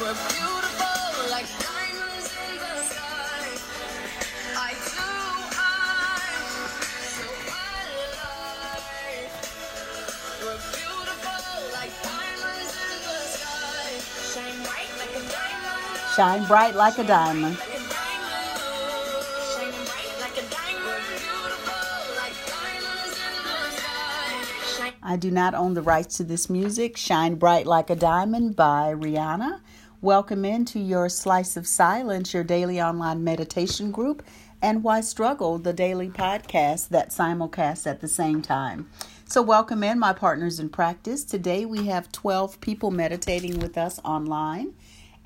[0.00, 0.24] Shine bright
[14.96, 15.86] like a diamond.
[16.16, 17.58] Shine bright like a diamond.
[17.58, 18.40] Like a diamond.
[19.52, 20.86] Shining bright like a diamond.
[20.86, 21.84] We're beautiful
[22.16, 24.32] like diamonds in the sky.
[24.78, 26.96] Shine I do not own the rights to this music.
[26.96, 29.60] Shine Bright Like a Diamond by Rihanna.
[30.02, 34.22] Welcome into your Slice of Silence, your daily online meditation group,
[34.62, 38.88] and Why Struggle, the daily podcast that simulcasts at the same time.
[39.26, 41.22] So, welcome in, my partners in practice.
[41.22, 44.72] Today we have 12 people meditating with us online,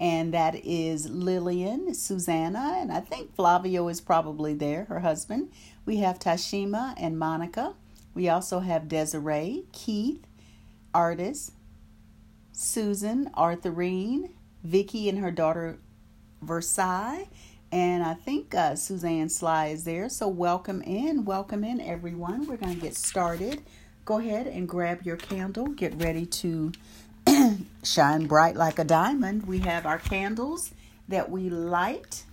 [0.00, 5.52] and that is Lillian, Susanna, and I think Flavio is probably there, her husband.
[5.86, 7.76] We have Tashima and Monica.
[8.12, 10.26] We also have Desiree, Keith,
[10.92, 11.52] Artis,
[12.50, 14.30] Susan, Arthurine,
[14.64, 15.78] Vicky and her daughter
[16.42, 17.28] Versailles,
[17.70, 20.08] and I think uh, Suzanne Sly is there.
[20.08, 22.46] So welcome in, welcome in everyone.
[22.46, 23.62] We're going to get started.
[24.04, 25.66] Go ahead and grab your candle.
[25.66, 26.72] Get ready to
[27.82, 29.46] shine bright like a diamond.
[29.46, 30.72] We have our candles
[31.08, 32.24] that we light.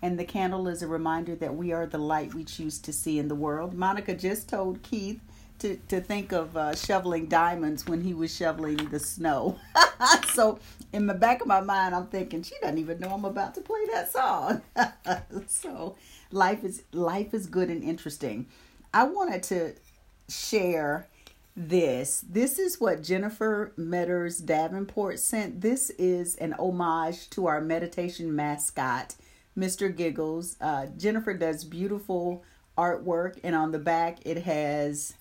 [0.00, 3.18] And the candle is a reminder that we are the light we choose to see
[3.18, 3.74] in the world.
[3.74, 5.20] Monica just told Keith
[5.60, 9.58] to, to think of uh, shoveling diamonds when he was shoveling the snow.
[10.32, 10.58] so,
[10.92, 13.60] in the back of my mind, I'm thinking she doesn't even know I'm about to
[13.60, 14.62] play that song.
[15.46, 15.96] so,
[16.30, 18.46] life is life is good and interesting.
[18.94, 19.74] I wanted to
[20.28, 21.06] share
[21.56, 22.24] this.
[22.28, 25.60] This is what Jennifer Metters Davenport sent.
[25.60, 29.16] This is an homage to our meditation mascot,
[29.56, 29.94] Mr.
[29.94, 30.56] Giggles.
[30.60, 32.44] Uh, Jennifer does beautiful
[32.76, 35.14] artwork, and on the back it has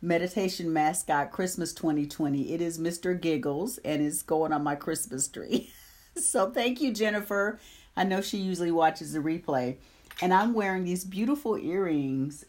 [0.00, 2.52] meditation mascot Christmas 2020.
[2.52, 3.20] It is Mr.
[3.20, 5.72] Giggles and is going on my Christmas tree.
[6.16, 7.58] so thank you, Jennifer.
[7.96, 9.76] I know she usually watches the replay.
[10.20, 12.44] And I'm wearing these beautiful earrings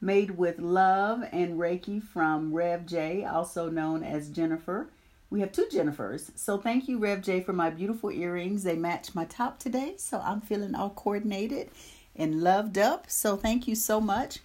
[0.00, 4.88] made with love and Reiki from Rev J, also known as Jennifer.
[5.30, 6.30] We have two Jennifers.
[6.36, 8.62] So thank you, Rev J, for my beautiful earrings.
[8.62, 11.70] They match my top today, so I'm feeling all coordinated
[12.14, 13.10] and loved up.
[13.10, 14.40] So thank you so much.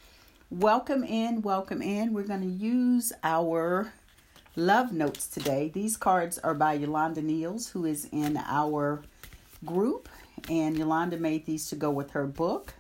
[0.52, 2.12] Welcome in, welcome in.
[2.12, 3.94] We're going to use our
[4.56, 5.70] love notes today.
[5.72, 9.04] These cards are by Yolanda Niels, who is in our
[9.64, 10.10] group,
[10.50, 12.74] and Yolanda made these to go with her book,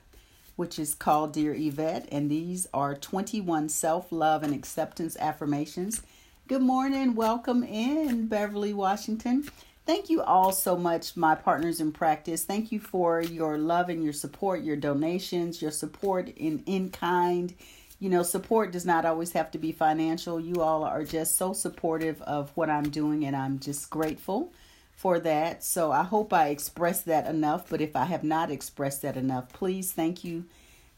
[0.55, 6.01] which is called Dear Yvette, and these are 21 self love and acceptance affirmations.
[6.47, 9.47] Good morning, welcome in, Beverly, Washington.
[9.89, 12.45] Thank you all so much, my partners in practice.
[12.45, 17.55] Thank you for your love and your support, your donations, your support in in kind.
[17.99, 20.39] You know, support does not always have to be financial.
[20.39, 24.53] You all are just so supportive of what I'm doing, and I'm just grateful
[24.95, 25.63] for that.
[25.63, 27.67] So I hope I expressed that enough.
[27.67, 30.45] But if I have not expressed that enough, please thank you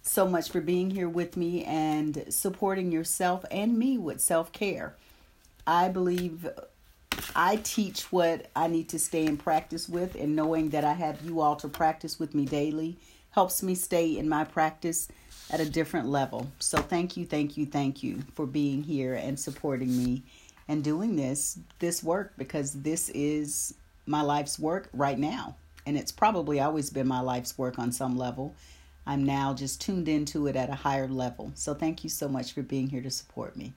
[0.02, 4.98] so much for being here with me and supporting yourself and me with self care.
[5.66, 6.50] I believe
[7.36, 11.22] I teach what I need to stay in practice with, and knowing that I have
[11.22, 12.98] you all to practice with me daily
[13.32, 15.08] helps me stay in my practice
[15.50, 16.52] at a different level.
[16.60, 20.24] So, thank you, thank you, thank you for being here and supporting me
[20.68, 23.74] and doing this this work because this is
[24.06, 25.56] my life's work right now,
[25.86, 28.56] and it's probably always been my life's work on some level.
[29.06, 31.52] I'm now just tuned into it at a higher level.
[31.56, 33.74] So, thank you so much for being here to support me.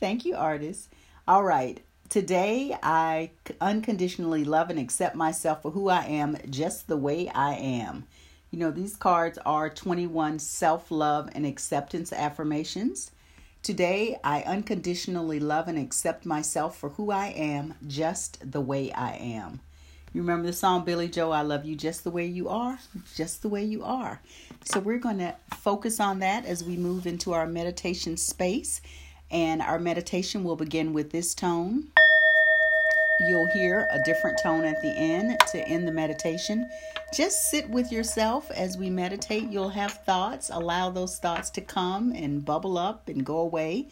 [0.00, 0.88] Thank you, Artis.
[1.28, 1.80] All right.
[2.12, 7.54] Today, I unconditionally love and accept myself for who I am, just the way I
[7.54, 8.04] am.
[8.50, 13.12] You know, these cards are 21 self love and acceptance affirmations.
[13.62, 19.14] Today, I unconditionally love and accept myself for who I am, just the way I
[19.14, 19.60] am.
[20.12, 22.78] You remember the song Billy Joel, I love you just the way you are,
[23.16, 24.20] just the way you are.
[24.66, 28.82] So, we're going to focus on that as we move into our meditation space.
[29.32, 31.88] And our meditation will begin with this tone.
[33.20, 36.68] You'll hear a different tone at the end to end the meditation.
[37.14, 39.48] Just sit with yourself as we meditate.
[39.50, 40.50] You'll have thoughts.
[40.52, 43.88] Allow those thoughts to come and bubble up and go away.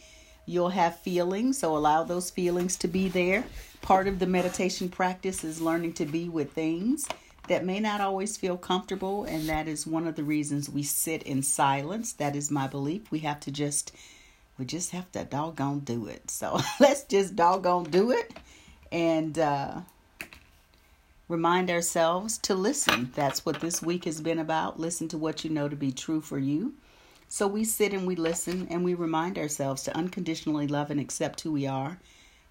[0.47, 3.45] You'll have feelings, so allow those feelings to be there.
[3.83, 7.07] Part of the meditation practice is learning to be with things
[7.49, 11.23] that may not always feel comfortable, and that is one of the reasons we sit
[11.23, 12.13] in silence.
[12.13, 13.11] That is my belief.
[13.11, 13.93] We have to just
[14.61, 16.31] we just have to doggone do it.
[16.31, 18.31] So let's just doggone do it
[18.93, 19.81] and uh,
[21.29, 23.11] remind ourselves to listen.
[23.15, 24.79] That's what this week has been about.
[24.79, 26.75] Listen to what you know to be true for you.
[27.27, 31.41] So we sit and we listen and we remind ourselves to unconditionally love and accept
[31.41, 31.99] who we are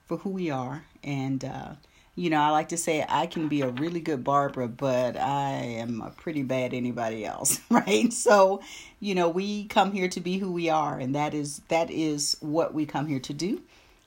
[0.08, 1.74] for who we are and uh,
[2.20, 5.52] you know, I like to say I can be a really good Barbara, but I
[5.52, 8.12] am a pretty bad anybody else, right?
[8.12, 8.62] So,
[9.00, 12.36] you know, we come here to be who we are, and that is that is
[12.42, 13.62] what we come here to do.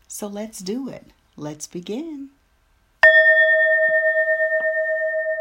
[0.08, 1.06] So let's do it.
[1.38, 2.28] Let's begin.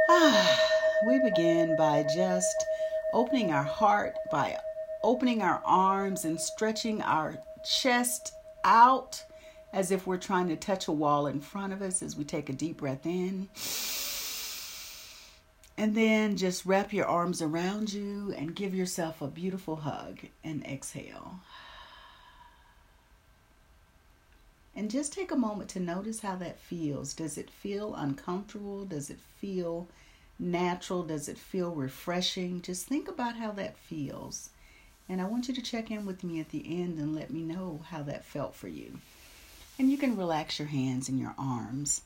[0.10, 0.70] Ah,
[1.06, 2.56] we begin by just
[3.12, 4.58] opening our heart, by
[5.04, 7.36] opening our arms and stretching our
[7.66, 8.34] chest
[8.64, 9.26] out
[9.74, 12.50] as if we're trying to touch a wall in front of us as we take
[12.50, 13.48] a deep breath in.
[15.78, 20.66] And then just wrap your arms around you and give yourself a beautiful hug and
[20.66, 21.40] exhale.
[24.76, 27.14] And just take a moment to notice how that feels.
[27.14, 28.86] Does it feel uncomfortable?
[28.86, 29.88] Does it feel
[30.40, 31.04] natural?
[31.04, 32.62] Does it feel refreshing?
[32.62, 34.50] Just think about how that feels.
[35.10, 37.42] And I want you to check in with me at the end and let me
[37.42, 39.00] know how that felt for you.
[39.82, 42.02] And you can relax your hands and your arms.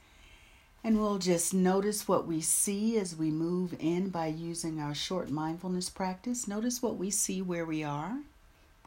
[0.81, 5.30] And we'll just notice what we see as we move in by using our short
[5.30, 6.48] mindfulness practice.
[6.48, 8.19] Notice what we see where we are.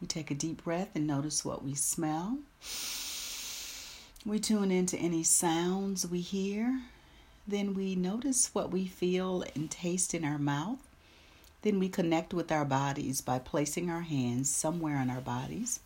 [0.01, 2.39] We take a deep breath and notice what we smell.
[4.25, 6.81] We tune into any sounds we hear.
[7.47, 10.79] Then we notice what we feel and taste in our mouth.
[11.61, 15.79] Then we connect with our bodies by placing our hands somewhere on our bodies.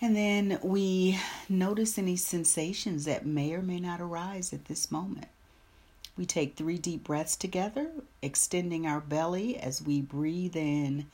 [0.00, 1.18] And then we
[1.48, 5.26] notice any sensations that may or may not arise at this moment.
[6.16, 7.90] We take three deep breaths together,
[8.22, 11.06] extending our belly as we breathe in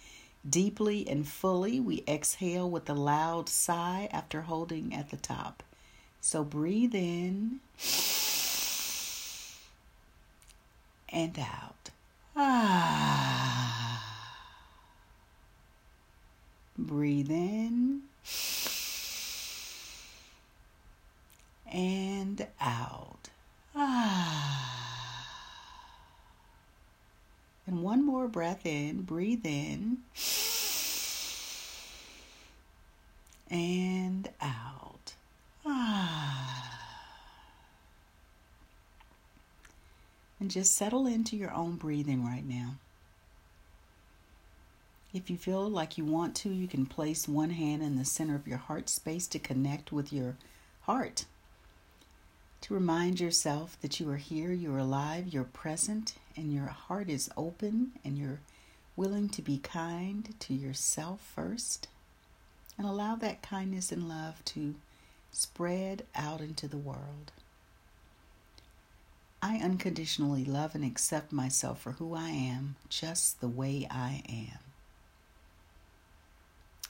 [0.48, 1.81] deeply and fully.
[1.81, 5.62] We exhale with a loud sigh after holding at the top.
[6.20, 7.60] So breathe in
[11.10, 11.90] and out.
[12.36, 13.04] Ah.
[16.76, 18.02] Breathe in
[21.75, 23.29] and out.
[23.75, 24.61] Ah.
[27.67, 29.03] And one more breath in.
[29.03, 29.99] Breathe in.
[33.50, 35.15] And out.
[35.67, 36.81] Ah.
[40.38, 42.77] And just settle into your own breathing right now.
[45.12, 48.37] If you feel like you want to, you can place one hand in the center
[48.37, 50.37] of your heart space to connect with your
[50.82, 51.25] heart
[52.64, 57.28] to remind yourself that you are here, you're alive, you're present, and your heart is
[57.37, 58.40] open and you're
[58.96, 61.88] willing to be kind to yourself first.
[62.78, 64.76] And allow that kindness and love to
[65.31, 67.32] spread out into the world.
[69.43, 74.58] I unconditionally love and accept myself for who I am, just the way I am.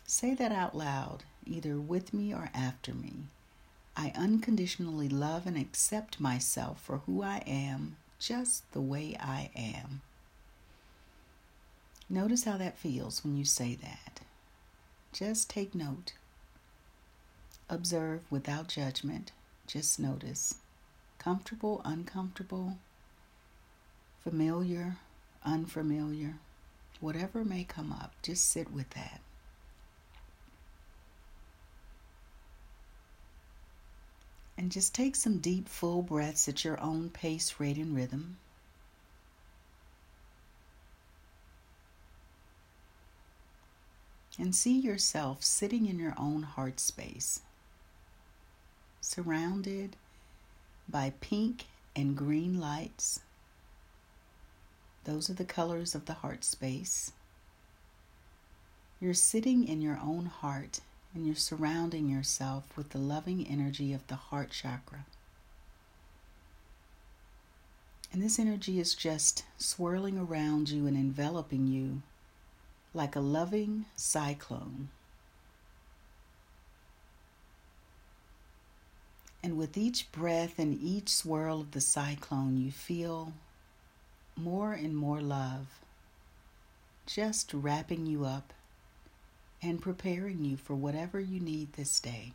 [0.06, 3.24] Say that out loud, either with me or after me.
[3.96, 10.00] I unconditionally love and accept myself for who I am, just the way I am.
[12.10, 14.20] Notice how that feels when you say that.
[15.12, 16.12] Just take note.
[17.70, 19.32] Observe without judgment.
[19.66, 20.56] Just notice.
[21.18, 22.76] Comfortable, uncomfortable,
[24.22, 24.96] familiar,
[25.44, 26.34] unfamiliar,
[27.00, 29.20] whatever may come up, just sit with that.
[34.64, 38.38] And just take some deep, full breaths at your own pace, rate, and rhythm.
[44.38, 47.40] And see yourself sitting in your own heart space,
[49.02, 49.96] surrounded
[50.88, 53.20] by pink and green lights.
[55.04, 57.12] Those are the colors of the heart space.
[58.98, 60.80] You're sitting in your own heart
[61.14, 65.06] and you're surrounding yourself with the loving energy of the heart chakra.
[68.12, 72.02] And this energy is just swirling around you and enveloping you
[72.92, 74.88] like a loving cyclone.
[79.42, 83.32] And with each breath and each swirl of the cyclone, you feel
[84.36, 85.66] more and more love
[87.06, 88.52] just wrapping you up
[89.64, 92.32] and preparing you for whatever you need this day.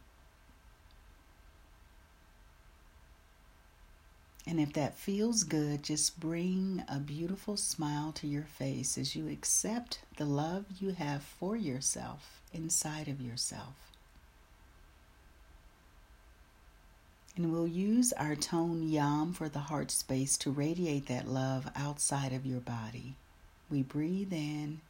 [4.48, 9.29] And if that feels good, just bring a beautiful smile to your face as you
[9.29, 13.75] accept the love you have for yourself inside of yourself.
[17.36, 22.33] And we'll use our tone yam for the heart space to radiate that love outside
[22.33, 23.13] of your body.
[23.69, 24.81] We breathe in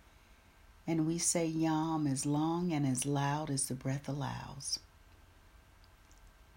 [0.90, 4.80] and we say yam as long and as loud as the breath allows.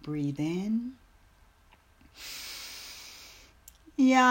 [0.02, 0.94] Breathe in
[3.98, 4.22] Yam.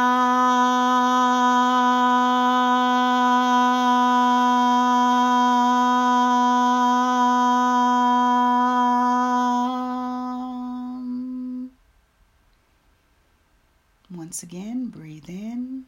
[14.10, 15.86] Once again, breathe in.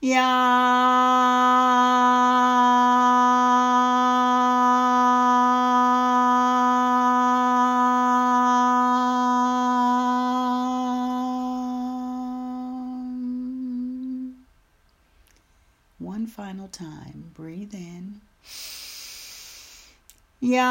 [0.00, 1.71] Yam.
[20.54, 20.66] And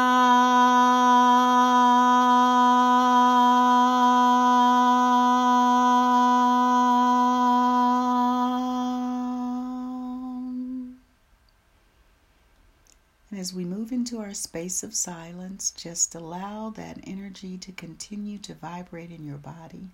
[13.32, 18.54] as we move into our space of silence, just allow that energy to continue to
[18.54, 19.88] vibrate in your body.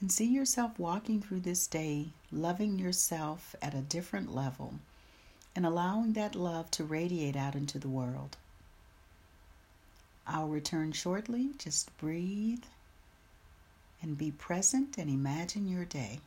[0.00, 4.80] And see yourself walking through this day, loving yourself at a different level,
[5.54, 8.36] and allowing that love to radiate out into the world.
[10.26, 11.50] I'll return shortly.
[11.58, 12.62] Just breathe
[14.02, 16.20] and be present and imagine your day.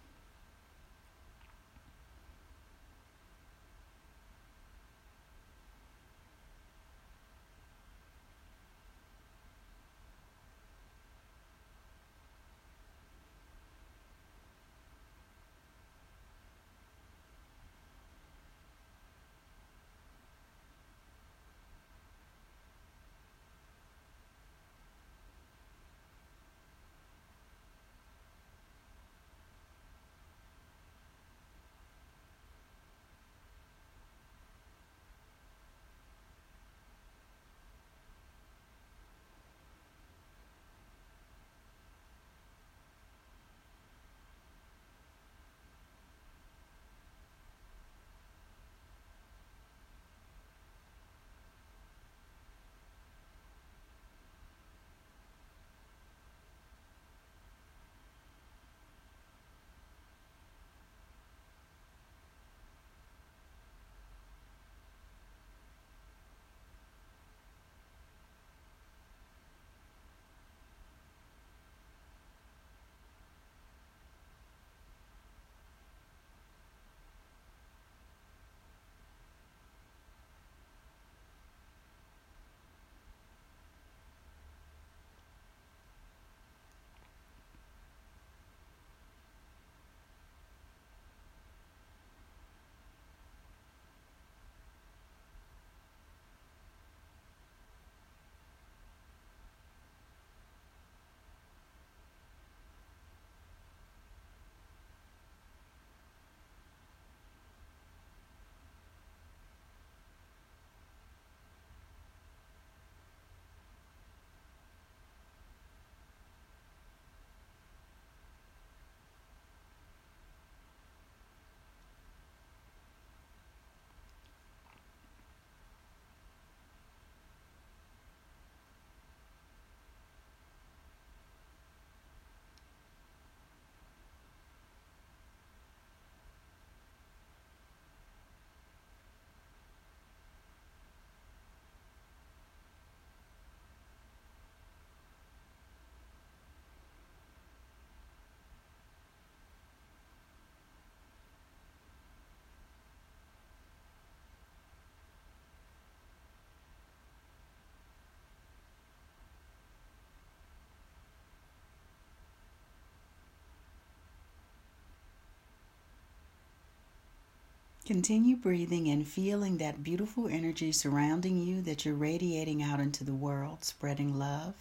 [167.85, 173.13] Continue breathing and feeling that beautiful energy surrounding you that you're radiating out into the
[173.13, 174.53] world, spreading love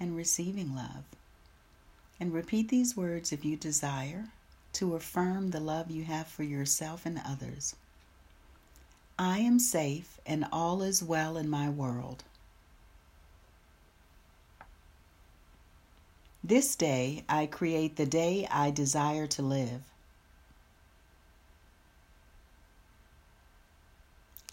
[0.00, 1.04] and receiving love.
[2.18, 4.28] And repeat these words if you desire
[4.72, 7.76] to affirm the love you have for yourself and others.
[9.18, 12.24] I am safe and all is well in my world.
[16.42, 19.82] This day I create the day I desire to live.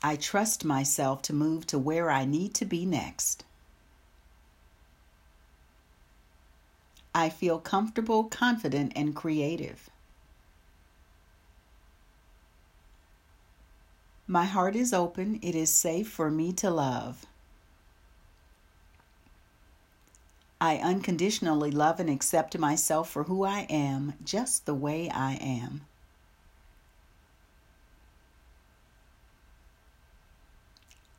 [0.05, 3.45] I trust myself to move to where I need to be next.
[7.15, 9.89] I feel comfortable, confident, and creative.
[14.27, 15.39] My heart is open.
[15.41, 17.25] It is safe for me to love.
[20.59, 25.81] I unconditionally love and accept myself for who I am, just the way I am.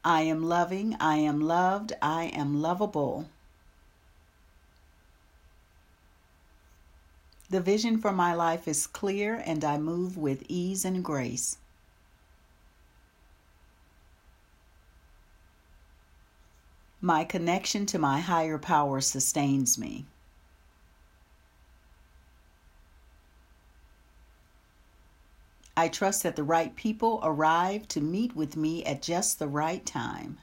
[0.04, 3.26] I am loving, I am loved, I am lovable.
[7.48, 11.56] The vision for my life is clear and I move with ease and grace.
[17.00, 20.06] My connection to my higher power sustains me.
[25.76, 29.84] I trust that the right people arrive to meet with me at just the right
[29.84, 30.38] time.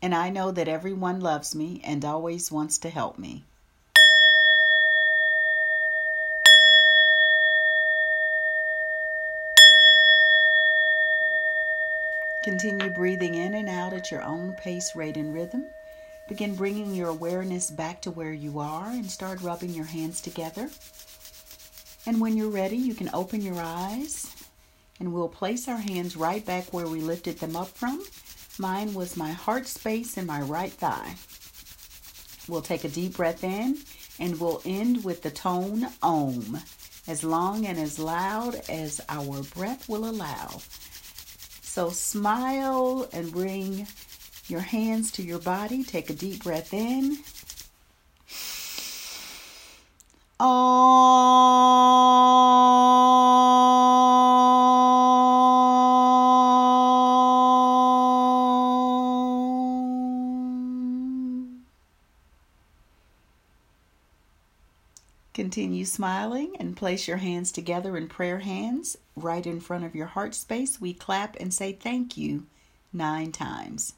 [0.00, 3.44] And I know that everyone loves me and always wants to help me.
[12.44, 15.66] Continue breathing in and out at your own pace, rate, and rhythm.
[16.32, 20.70] Begin bringing your awareness back to where you are and start rubbing your hands together.
[22.06, 24.34] And when you're ready, you can open your eyes
[24.98, 28.02] and we'll place our hands right back where we lifted them up from.
[28.58, 31.16] Mine was my heart space and my right thigh.
[32.48, 33.76] We'll take a deep breath in
[34.18, 36.58] and we'll end with the tone Om,
[37.06, 40.62] as long and as loud as our breath will allow.
[41.60, 43.86] So smile and bring
[44.48, 45.84] your hands to your body.
[45.84, 47.18] Take a deep breath in.
[65.34, 70.06] Continue smiling and place your hands together in prayer hands right in front of your
[70.06, 70.80] heart space.
[70.80, 72.46] We clap and say thank you
[72.92, 73.94] nine times.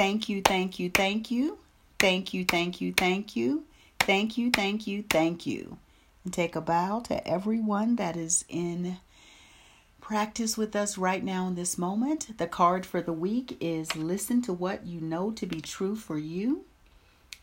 [0.00, 1.58] Thank you, thank you, thank you.
[1.98, 3.64] Thank you, thank you, thank you.
[3.98, 5.76] Thank you, thank you, thank you.
[6.24, 8.96] And take a bow to everyone that is in
[10.00, 12.38] practice with us right now in this moment.
[12.38, 16.16] The card for the week is listen to what you know to be true for
[16.16, 16.64] you.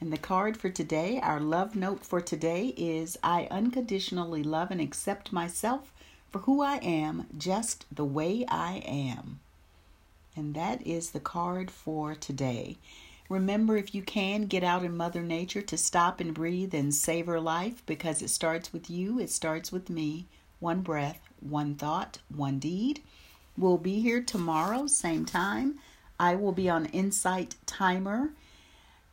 [0.01, 4.81] And the card for today, our love note for today is I unconditionally love and
[4.81, 5.93] accept myself
[6.31, 9.41] for who I am, just the way I am.
[10.37, 12.77] And that is the card for today.
[13.27, 17.41] Remember, if you can, get out in Mother Nature to stop and breathe and savor
[17.41, 20.27] life because it starts with you, it starts with me.
[20.59, 23.01] One breath, one thought, one deed.
[23.57, 25.79] We'll be here tomorrow, same time.
[26.19, 28.29] I will be on Insight Timer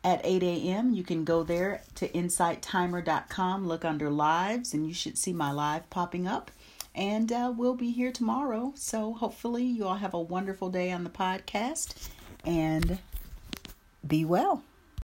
[0.05, 0.95] at 8 a.m.
[0.95, 5.89] You can go there to insighttimer.com, look under lives, and you should see my live
[5.89, 6.51] popping up.
[6.95, 8.73] And uh, we'll be here tomorrow.
[8.77, 12.09] So hopefully, you all have a wonderful day on the podcast
[12.45, 12.99] and
[14.07, 14.63] be well.